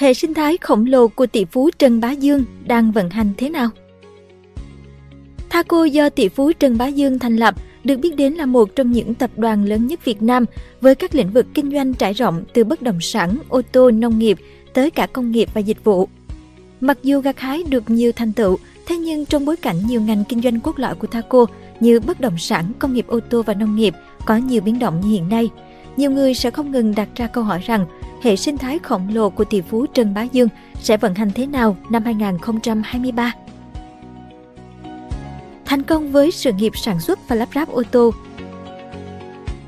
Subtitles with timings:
[0.00, 3.50] hệ sinh thái khổng lồ của tỷ phú Trần Bá Dương đang vận hành thế
[3.50, 3.68] nào?
[5.50, 8.92] Thaco do tỷ phú Trần Bá Dương thành lập được biết đến là một trong
[8.92, 10.44] những tập đoàn lớn nhất Việt Nam
[10.80, 14.18] với các lĩnh vực kinh doanh trải rộng từ bất động sản, ô tô, nông
[14.18, 14.38] nghiệp
[14.74, 16.08] tới cả công nghiệp và dịch vụ.
[16.80, 18.56] Mặc dù gặt hái được nhiều thành tựu,
[18.86, 21.46] thế nhưng trong bối cảnh nhiều ngành kinh doanh cốt lõi của Thaco
[21.80, 23.94] như bất động sản, công nghiệp ô tô và nông nghiệp
[24.24, 25.50] có nhiều biến động như hiện nay,
[26.00, 27.86] nhiều người sẽ không ngừng đặt ra câu hỏi rằng
[28.22, 30.48] hệ sinh thái khổng lồ của tỷ phú Trần Bá Dương
[30.80, 33.32] sẽ vận hành thế nào năm 2023.
[35.64, 38.10] Thành công với sự nghiệp sản xuất và lắp ráp ô tô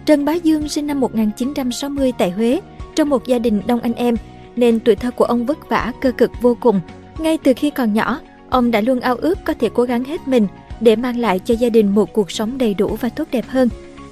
[0.06, 2.60] Trần Bá Dương sinh năm 1960 tại Huế,
[2.94, 4.16] trong một gia đình đông anh em,
[4.56, 6.80] nên tuổi thơ của ông vất vả, cơ cực vô cùng.
[7.18, 8.20] Ngay từ khi còn nhỏ,
[8.50, 10.46] ông đã luôn ao ước có thể cố gắng hết mình
[10.80, 13.68] để mang lại cho gia đình một cuộc sống đầy đủ và tốt đẹp hơn.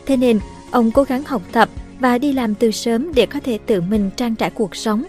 [0.06, 0.39] Thế nên,
[0.70, 1.69] ông cố gắng học tập
[2.00, 5.04] và đi làm từ sớm để có thể tự mình trang trải cuộc sống.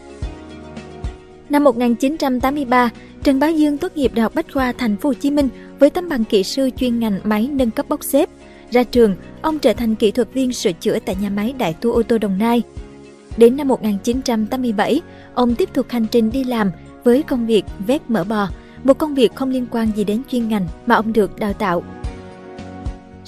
[1.50, 2.90] Năm 1983,
[3.24, 5.90] Trần Bá Dương tốt nghiệp Đại học Bách khoa Thành phố Hồ Chí Minh với
[5.90, 8.30] tấm bằng kỹ sư chuyên ngành máy nâng cấp bốc xếp.
[8.72, 11.92] Ra trường, ông trở thành kỹ thuật viên sửa chữa tại nhà máy Đại Tu
[11.92, 12.62] ô tô Đồng Nai.
[13.38, 15.02] Đến năm 1987,
[15.34, 16.72] ông tiếp tục hành trình đi làm
[17.04, 18.48] với công việc vét mỡ bò,
[18.84, 21.84] một công việc không liên quan gì đến chuyên ngành mà ông được đào tạo.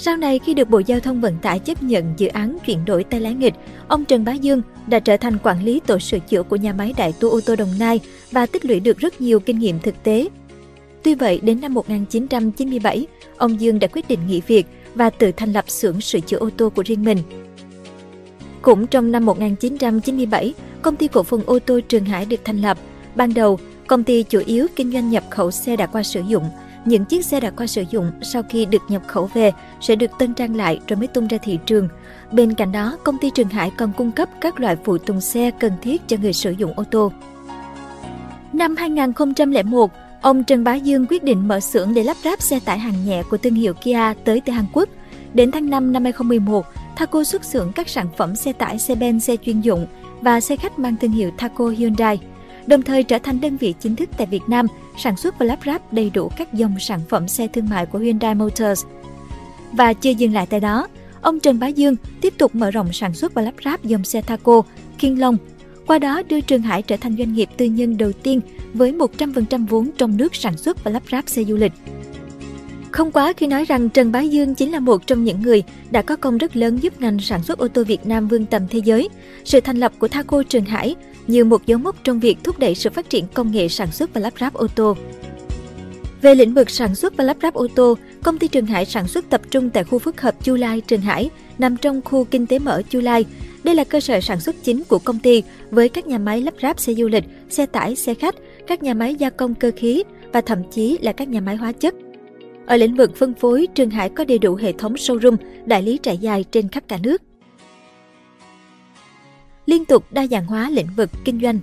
[0.06, 3.04] Sau này khi được Bộ Giao thông Vận tải chấp nhận dự án chuyển đổi
[3.04, 3.54] tay lái nghịch,
[3.88, 6.94] ông Trần Bá Dương đã trở thành quản lý tổ sửa chữa của nhà máy
[6.98, 8.00] Đại Tu ô tô Đồng Nai
[8.32, 10.28] và tích lũy được rất nhiều kinh nghiệm thực tế.
[11.04, 15.54] Tuy vậy, đến năm 1997, ông Dương đã quyết định nghỉ việc và tự thành
[15.54, 17.18] lập xưởng sửa chữa ô tô của riêng mình.
[18.62, 22.78] Cũng trong năm 1997, công ty cổ phần ô tô Trường Hải được thành lập.
[23.16, 26.44] Ban đầu, công ty chủ yếu kinh doanh nhập khẩu xe đã qua sử dụng.
[26.86, 30.12] Những chiếc xe đã qua sử dụng sau khi được nhập khẩu về sẽ được
[30.20, 31.90] tân trang lại rồi mới tung ra thị trường.
[32.32, 35.52] Bên cạnh đó, công ty Trường Hải còn cung cấp các loại phụ tùng xe
[35.60, 37.12] cần thiết cho người sử dụng ô tô.
[38.54, 42.80] Năm 2001, ông Trần Bá Dương quyết định mở xưởng để lắp ráp xe tải
[42.80, 44.90] hàng nhẹ của thương hiệu Kia tới từ Hàn Quốc.
[45.34, 49.20] Đến tháng 5 năm 2011, Thaco xuất xưởng các sản phẩm xe tải, xe ben,
[49.20, 49.88] xe chuyên dụng
[50.22, 52.20] và xe khách mang thương hiệu Thaco Hyundai,
[52.68, 55.60] đồng thời trở thành đơn vị chính thức tại Việt Nam sản xuất và lắp
[55.66, 58.86] ráp đầy đủ các dòng sản phẩm xe thương mại của Hyundai Motors.
[59.72, 60.88] Và chưa dừng lại tại đó,
[61.22, 64.22] ông Trần Bá Dương tiếp tục mở rộng sản xuất và lắp ráp dòng xe
[64.22, 64.62] Thaco,
[65.00, 65.38] King Long.
[65.88, 68.42] Qua đó đưa Trường Hải trở thành doanh nghiệp tư nhân đầu tiên
[68.74, 71.74] với 100% vốn trong nước sản xuất và lắp ráp xe du lịch.
[72.94, 76.02] Không quá khi nói rằng Trần Bá Dương chính là một trong những người đã
[76.02, 78.80] có công rất lớn giúp ngành sản xuất ô tô Việt Nam vươn tầm thế
[78.86, 79.10] giới.
[79.44, 80.96] Sự thành lập của Thaco Trường Hải
[81.28, 84.14] như một dấu mốc trong việc thúc đẩy sự phát triển công nghệ sản xuất
[84.14, 84.98] và lắp ráp ô tô.
[86.22, 89.08] Về lĩnh vực sản xuất và lắp ráp ô tô, công ty Trường Hải sản
[89.08, 92.46] xuất tập trung tại khu phức hợp Chu Lai, Trường Hải, nằm trong khu kinh
[92.46, 93.26] tế mở Chu Lai.
[93.64, 96.54] Đây là cơ sở sản xuất chính của công ty với các nhà máy lắp
[96.62, 98.36] ráp xe du lịch, xe tải, xe khách,
[98.68, 101.72] các nhà máy gia công cơ khí và thậm chí là các nhà máy hóa
[101.72, 101.96] chất.
[102.66, 106.00] Ở lĩnh vực phân phối, Trường Hải có đầy đủ hệ thống showroom, đại lý
[106.04, 107.22] trải dài trên khắp cả nước.
[109.66, 111.60] Liên tục đa dạng hóa lĩnh vực kinh doanh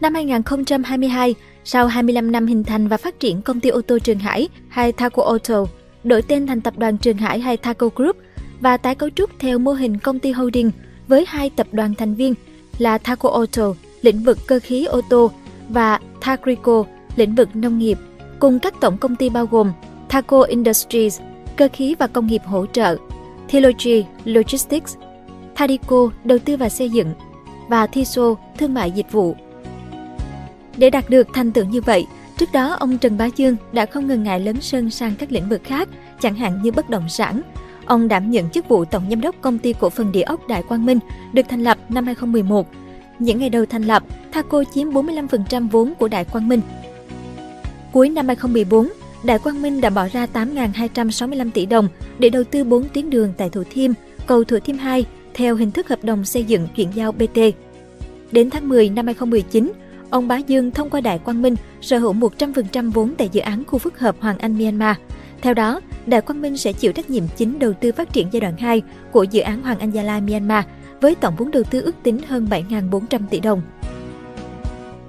[0.00, 4.18] Năm 2022, sau 25 năm hình thành và phát triển công ty ô tô Trường
[4.18, 5.64] Hải hay Thaco Auto,
[6.04, 8.16] đổi tên thành tập đoàn Trường Hải hay Thaco Group
[8.60, 10.70] và tái cấu trúc theo mô hình công ty holding
[11.08, 12.34] với hai tập đoàn thành viên
[12.78, 15.30] là Thaco Auto, lĩnh vực cơ khí ô tô
[15.68, 16.84] và Thagrico,
[17.16, 17.98] lĩnh vực nông nghiệp
[18.38, 19.72] cùng các tổng công ty bao gồm
[20.08, 21.20] Thaco Industries,
[21.56, 22.96] cơ khí và công nghiệp hỗ trợ,
[23.48, 24.96] Theology Logistics,
[25.54, 27.14] Thadico, đầu tư và xây dựng,
[27.68, 29.36] và Thiso, thương mại dịch vụ.
[30.76, 32.06] Để đạt được thành tựu như vậy,
[32.38, 35.48] trước đó ông Trần Bá Dương đã không ngần ngại lớn sân sang các lĩnh
[35.48, 35.88] vực khác,
[36.20, 37.42] chẳng hạn như bất động sản.
[37.86, 40.62] Ông đảm nhận chức vụ tổng giám đốc công ty cổ phần địa ốc Đại
[40.62, 40.98] Quang Minh,
[41.32, 42.66] được thành lập năm 2011.
[43.18, 46.60] Những ngày đầu thành lập, Thaco chiếm 45% vốn của Đại Quang Minh
[47.96, 48.88] Cuối năm 2014,
[49.24, 53.32] Đại Quang Minh đã bỏ ra 8.265 tỷ đồng để đầu tư 4 tuyến đường
[53.36, 53.90] tại Thủ Thiêm,
[54.26, 57.38] cầu Thủ Thiêm 2 theo hình thức hợp đồng xây dựng chuyển giao BT.
[58.32, 59.72] Đến tháng 10 năm 2019,
[60.10, 63.64] ông Bá Dương thông qua Đại Quang Minh sở hữu 100% vốn tại dự án
[63.66, 64.96] khu phức hợp Hoàng Anh Myanmar.
[65.42, 68.40] Theo đó, Đại Quang Minh sẽ chịu trách nhiệm chính đầu tư phát triển giai
[68.40, 68.82] đoạn 2
[69.12, 70.64] của dự án Hoàng Anh Gia Lai Myanmar
[71.00, 73.62] với tổng vốn đầu tư ước tính hơn 7.400 tỷ đồng.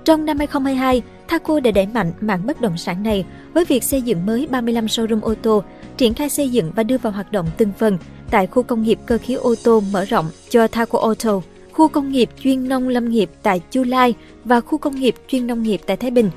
[0.05, 4.01] Trong năm 2022, Thaco đã đẩy mạnh mảng bất động sản này với việc xây
[4.01, 5.63] dựng mới 35 showroom ô tô,
[5.97, 7.97] triển khai xây dựng và đưa vào hoạt động từng phần
[8.31, 11.41] tại khu công nghiệp cơ khí ô tô mở rộng cho Thaco Auto,
[11.71, 14.13] khu công nghiệp chuyên nông lâm nghiệp tại Chu Lai
[14.43, 16.29] và khu công nghiệp chuyên nông nghiệp tại Thái Bình.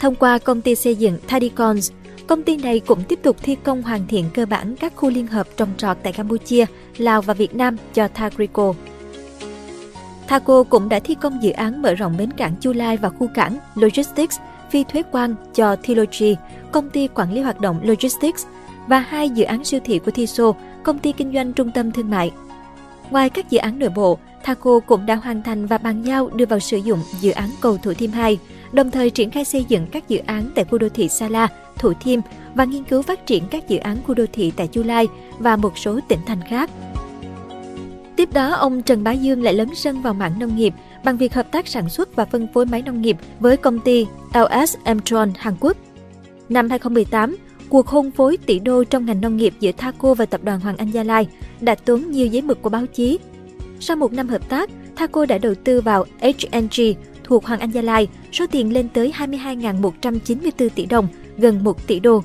[0.00, 1.92] Thông qua công ty xây dựng Thadicons,
[2.26, 5.26] công ty này cũng tiếp tục thi công hoàn thiện cơ bản các khu liên
[5.26, 6.66] hợp trồng trọt tại Campuchia,
[6.96, 8.74] Lào và Việt Nam cho Thagrico.
[10.32, 13.28] Thaco cũng đã thi công dự án mở rộng bến cảng Chu Lai và khu
[13.34, 14.38] cảng Logistics
[14.70, 16.36] phi thuế quan cho Thilogy,
[16.70, 18.46] công ty quản lý hoạt động Logistics,
[18.86, 20.52] và hai dự án siêu thị của Thiso,
[20.82, 22.30] công ty kinh doanh trung tâm thương mại.
[23.10, 26.46] Ngoài các dự án nội bộ, Thaco cũng đã hoàn thành và bàn giao đưa
[26.46, 28.38] vào sử dụng dự án cầu Thủ Thiêm 2,
[28.72, 31.48] đồng thời triển khai xây dựng các dự án tại khu đô thị Sala,
[31.78, 32.20] Thủ Thiêm
[32.54, 35.08] và nghiên cứu phát triển các dự án khu đô thị tại Chu Lai
[35.38, 36.70] và một số tỉnh thành khác.
[38.22, 40.74] Tiếp đó, ông Trần Bá Dương lại lấn sân vào mảng nông nghiệp
[41.04, 44.06] bằng việc hợp tác sản xuất và phân phối máy nông nghiệp với công ty
[44.34, 45.76] LS Mtron Hàn Quốc.
[46.48, 47.36] Năm 2018,
[47.68, 50.76] cuộc hôn phối tỷ đô trong ngành nông nghiệp giữa Thaco và tập đoàn Hoàng
[50.76, 51.28] Anh Gia Lai
[51.60, 53.18] đã tốn nhiều giấy mực của báo chí.
[53.80, 56.82] Sau một năm hợp tác, Thaco đã đầu tư vào HNG
[57.24, 61.08] thuộc Hoàng Anh Gia Lai, số tiền lên tới 22.194 tỷ đồng,
[61.38, 62.22] gần 1 tỷ đô.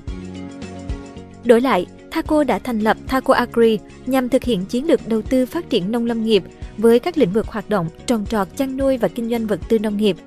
[1.46, 1.86] Đổi lại,
[2.18, 5.92] Thaco đã thành lập Thaco Agri nhằm thực hiện chiến lược đầu tư phát triển
[5.92, 6.44] nông lâm nghiệp
[6.78, 9.80] với các lĩnh vực hoạt động trồng trọt, chăn nuôi và kinh doanh vật tư
[9.80, 10.18] nông nghiệp.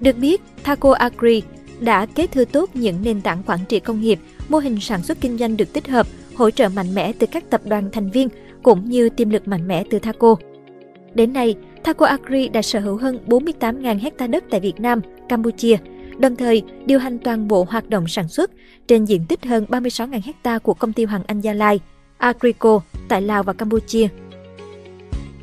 [0.00, 1.42] Được biết, Thaco Agri
[1.80, 5.20] đã kế thừa tốt những nền tảng quản trị công nghiệp, mô hình sản xuất
[5.20, 8.28] kinh doanh được tích hợp, hỗ trợ mạnh mẽ từ các tập đoàn thành viên
[8.62, 10.36] cũng như tiềm lực mạnh mẽ từ Thaco.
[11.14, 11.54] Đến nay,
[11.84, 15.76] Thaco Agri đã sở hữu hơn 48.000 hecta đất tại Việt Nam, Campuchia,
[16.22, 18.50] đồng thời điều hành toàn bộ hoạt động sản xuất
[18.88, 21.80] trên diện tích hơn 36.000 hecta của công ty Hoàng Anh Gia Lai,
[22.18, 24.08] Agrico tại Lào và Campuchia.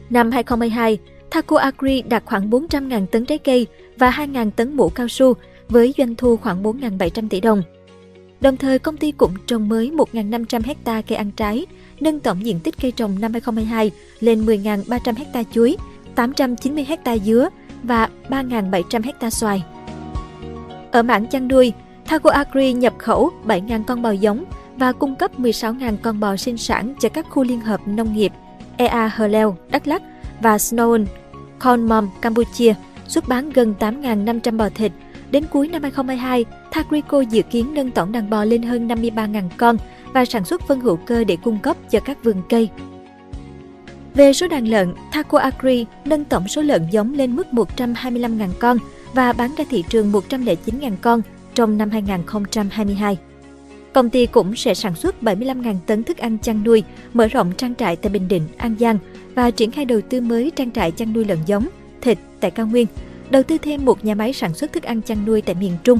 [0.10, 0.98] Năm 2022,
[1.31, 3.68] Thaco Agri đạt khoảng 400.000 tấn trái cây
[3.98, 5.34] và 2.000 tấn mũ cao su
[5.70, 7.64] với doanh thu khoảng 4.700 tỷ đồng.
[8.42, 11.66] Đồng thời, công ty cũng trồng mới 1.500 hecta cây ăn trái,
[12.00, 15.78] nâng tổng diện tích cây trồng năm 2022 lên 10.300 hecta chuối,
[16.16, 17.50] 890 hecta dứa
[17.84, 19.64] và 3.700 hecta xoài.
[20.91, 21.74] Ở mảng chăn nuôi,
[22.06, 24.45] Thaco Agri nhập khẩu 7.000 con bò giống
[24.77, 28.31] và cung cấp 16.000 con bò sinh sản cho các khu liên hợp nông nghiệp
[28.77, 30.01] EA Hờ Leo, Đắk Lắk
[30.41, 31.06] và Snowen,
[31.59, 31.89] Khon
[32.21, 32.74] Campuchia,
[33.07, 34.91] xuất bán gần 8.500 bò thịt.
[35.31, 39.77] Đến cuối năm 2022, Thagrico dự kiến nâng tổng đàn bò lên hơn 53.000 con
[40.13, 42.69] và sản xuất phân hữu cơ để cung cấp cho các vườn cây.
[44.13, 48.77] Về số đàn lợn, Thaco Agri nâng tổng số lợn giống lên mức 125.000 con
[49.13, 51.21] và bán ra thị trường 109.000 con
[51.53, 53.17] trong năm 2022.
[53.94, 56.83] Công ty cũng sẽ sản xuất 75.000 tấn thức ăn chăn nuôi,
[57.13, 58.97] mở rộng trang trại tại Bình Định, An Giang
[59.35, 61.67] và triển khai đầu tư mới trang trại chăn nuôi lợn giống,
[62.01, 62.88] thịt tại Cao Nguyên,
[63.29, 66.00] đầu tư thêm một nhà máy sản xuất thức ăn chăn nuôi tại miền Trung.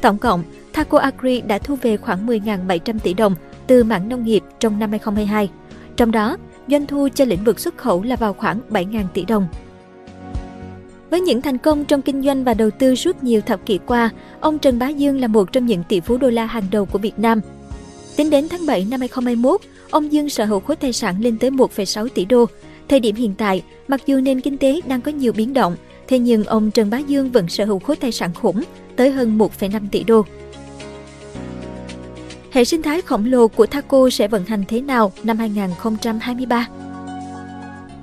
[0.00, 0.42] Tổng cộng,
[0.72, 3.34] Thaco Agri đã thu về khoảng 10.700 tỷ đồng
[3.66, 5.50] từ mảng nông nghiệp trong năm 2022.
[5.96, 6.36] Trong đó,
[6.68, 9.46] doanh thu cho lĩnh vực xuất khẩu là vào khoảng 7.000 tỷ đồng.
[11.10, 14.10] Với những thành công trong kinh doanh và đầu tư suốt nhiều thập kỷ qua,
[14.40, 16.98] ông Trần Bá Dương là một trong những tỷ phú đô la hàng đầu của
[16.98, 17.40] Việt Nam.
[18.16, 19.60] Tính đến tháng 7 năm 2021,
[19.90, 22.46] ông Dương sở hữu khối tài sản lên tới 1,6 tỷ đô.
[22.88, 25.76] Thời điểm hiện tại, mặc dù nền kinh tế đang có nhiều biến động,
[26.08, 28.62] thế nhưng ông Trần Bá Dương vẫn sở hữu khối tài sản khủng
[28.96, 30.24] tới hơn 1,5 tỷ đô.
[32.50, 36.68] Hệ sinh thái khổng lồ của Thaco sẽ vận hành thế nào năm 2023?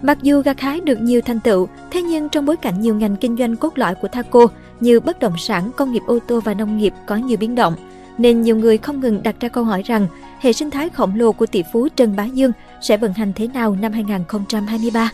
[0.04, 3.16] Mặc dù gặt hái được nhiều thành tựu, thế nhưng trong bối cảnh nhiều ngành
[3.16, 4.48] kinh doanh cốt lõi của Thaco
[4.80, 7.76] như bất động sản, công nghiệp ô tô và nông nghiệp có nhiều biến động,
[8.18, 10.08] nên nhiều người không ngừng đặt ra câu hỏi rằng
[10.40, 12.52] hệ sinh thái khổng lồ của tỷ phú Trần Bá Dương
[12.82, 15.12] sẽ vận hành thế nào năm 2023.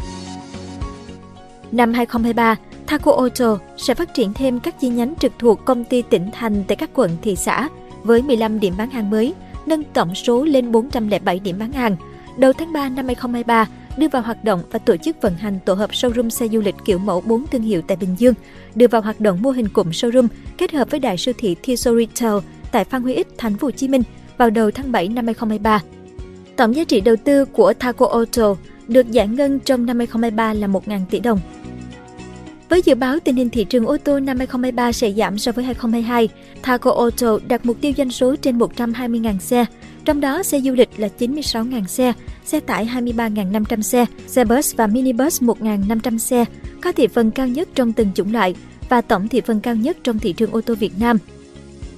[1.71, 2.55] Năm 2023,
[2.87, 6.63] Thaco Auto sẽ phát triển thêm các chi nhánh trực thuộc công ty tỉnh thành
[6.67, 7.69] tại các quận thị xã
[8.03, 9.33] với 15 điểm bán hàng mới,
[9.65, 11.95] nâng tổng số lên 407 điểm bán hàng.
[12.37, 13.67] Đầu tháng 3 năm 2023,
[13.99, 16.75] đưa vào hoạt động và tổ chức vận hành tổ hợp showroom xe du lịch
[16.85, 18.33] kiểu mẫu 4 thương hiệu tại Bình Dương,
[18.75, 20.27] đưa vào hoạt động mô hình cụm showroom
[20.57, 22.37] kết hợp với đại siêu thị Tissot Retail
[22.71, 24.03] tại Phan Huy Ích, thành phố Hồ Chí Minh
[24.37, 25.81] vào đầu tháng 7 năm 2023.
[26.55, 28.55] Tổng giá trị đầu tư của Thaco Auto
[28.87, 31.39] được giải ngân trong năm 2023 là 1.000 tỷ đồng.
[32.69, 35.65] Với dự báo tình hình thị trường ô tô năm 2023 sẽ giảm so với
[35.65, 36.29] 2022,
[36.61, 39.65] Thaco Auto đặt mục tiêu doanh số trên 120.000 xe,
[40.05, 42.13] trong đó xe du lịch là 96.000 xe,
[42.49, 46.45] xe tải 23.500 xe, xe bus và minibus 1.500 xe,
[46.81, 48.55] có thị phần cao nhất trong từng chủng loại
[48.89, 51.17] và tổng thị phần cao nhất trong thị trường ô tô Việt Nam.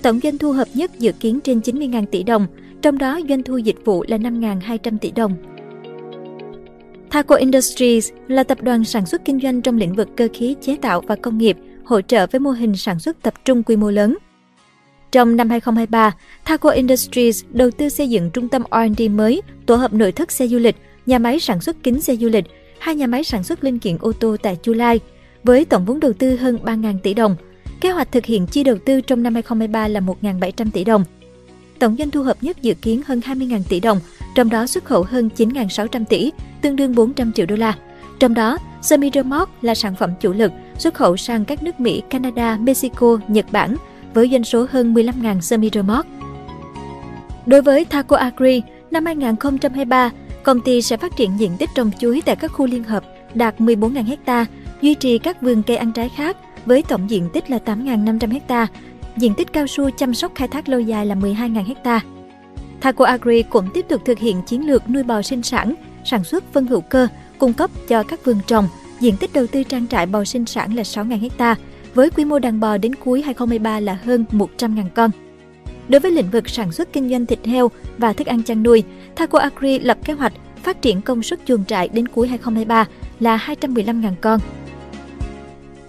[0.01, 2.47] Tổng doanh thu hợp nhất dự kiến trên 90.000 tỷ đồng,
[2.81, 5.35] trong đó doanh thu dịch vụ là 5.200 tỷ đồng.
[7.09, 10.77] Thaco Industries là tập đoàn sản xuất kinh doanh trong lĩnh vực cơ khí chế
[10.81, 13.89] tạo và công nghiệp, hỗ trợ với mô hình sản xuất tập trung quy mô
[13.89, 14.17] lớn.
[15.11, 16.15] Trong năm 2023,
[16.45, 20.47] Thaco Industries đầu tư xây dựng trung tâm R&D mới, tổ hợp nội thất xe
[20.47, 20.75] du lịch,
[21.05, 22.45] nhà máy sản xuất kính xe du lịch,
[22.79, 24.99] hai nhà máy sản xuất linh kiện ô tô tại Chu Lai,
[25.43, 27.35] với tổng vốn đầu tư hơn 3.000 tỷ đồng.
[27.81, 31.03] Kế hoạch thực hiện chi đầu tư trong năm 2023 là 1.700 tỷ đồng.
[31.79, 33.99] Tổng doanh thu hợp nhất dự kiến hơn 20.000 tỷ đồng,
[34.35, 37.73] trong đó xuất khẩu hơn 9.600 tỷ, tương đương 400 triệu đô la.
[38.19, 42.01] Trong đó, semi remote là sản phẩm chủ lực xuất khẩu sang các nước Mỹ,
[42.09, 43.75] Canada, Mexico, Nhật Bản
[44.13, 46.05] với doanh số hơn 15.000 Semiramont.
[47.45, 50.11] Đối với Thaco Agri, năm 2023,
[50.43, 53.03] công ty sẽ phát triển diện tích trồng chuối tại các khu liên hợp
[53.33, 54.45] đạt 14.000 ha,
[54.81, 58.67] duy trì các vườn cây ăn trái khác với tổng diện tích là 8.500 ha,
[59.17, 62.01] diện tích cao su chăm sóc khai thác lâu dài là 12.000 ha.
[62.81, 65.73] Thaco Agri cũng tiếp tục thực hiện chiến lược nuôi bò sinh sản,
[66.05, 68.67] sản xuất phân hữu cơ, cung cấp cho các vườn trồng.
[68.99, 71.55] Diện tích đầu tư trang trại bò sinh sản là 6.000 ha,
[71.93, 75.11] với quy mô đàn bò đến cuối 2023 là hơn 100.000 con.
[75.89, 78.83] Đối với lĩnh vực sản xuất kinh doanh thịt heo và thức ăn chăn nuôi,
[79.15, 80.33] Thaco Agri lập kế hoạch
[80.63, 82.85] phát triển công suất chuồng trại đến cuối 2023
[83.19, 84.39] là 215.000 con.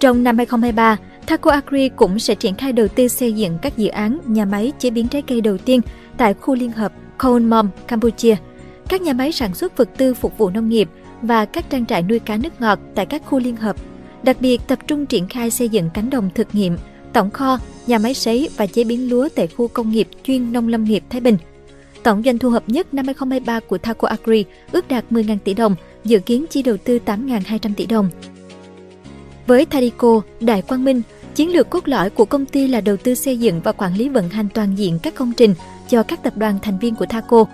[0.00, 3.88] Trong năm 2023, Thaco Agri cũng sẽ triển khai đầu tư xây dựng các dự
[3.88, 5.80] án nhà máy chế biến trái cây đầu tiên
[6.16, 8.37] tại khu liên hợp Khon Mom, Campuchia,
[8.88, 10.88] các nhà máy sản xuất vật tư phục vụ nông nghiệp
[11.23, 13.76] và các trang trại nuôi cá nước ngọt tại các khu liên hợp.
[14.23, 16.76] Đặc biệt tập trung triển khai xây dựng cánh đồng thực nghiệm,
[17.12, 20.69] tổng kho, nhà máy sấy và chế biến lúa tại khu công nghiệp chuyên nông
[20.69, 21.37] lâm nghiệp Thái Bình.
[22.02, 25.75] Tổng doanh thu hợp nhất năm 2023 của Thaco Agri ước đạt 10.000 tỷ đồng,
[26.05, 28.11] dự kiến chi đầu tư 8.200 tỷ đồng.
[29.47, 31.02] Với Thadico, Đại Quang Minh,
[31.35, 34.09] chiến lược cốt lõi của công ty là đầu tư xây dựng và quản lý
[34.09, 35.55] vận hành toàn diện các công trình
[35.88, 37.45] cho các tập đoàn thành viên của Thaco.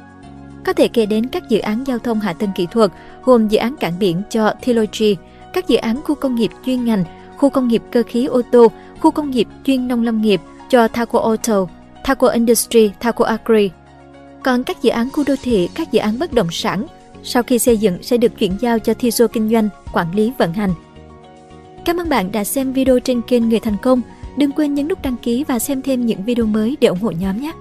[0.64, 2.90] Có thể kể đến các dự án giao thông hạ tầng kỹ thuật,
[3.24, 5.16] gồm dự án cảng biển cho Trilogy,
[5.52, 7.04] các dự án khu công nghiệp chuyên ngành,
[7.36, 10.40] khu công nghiệp cơ khí ô tô, khu công nghiệp chuyên nông lâm nghiệp
[10.70, 11.66] cho Thaco Auto,
[12.04, 13.70] Thaco Industry, Thaco Agri.
[14.42, 16.86] Còn các dự án khu đô thị, các dự án bất động sản,
[17.22, 20.52] sau khi xây dựng sẽ được chuyển giao cho Thiso Kinh doanh, quản lý vận
[20.52, 20.70] hành.
[21.84, 24.00] Cảm ơn bạn đã xem video trên kênh Người Thành Công.
[24.36, 27.10] Đừng quên nhấn nút đăng ký và xem thêm những video mới để ủng hộ
[27.10, 27.52] nhóm nhé!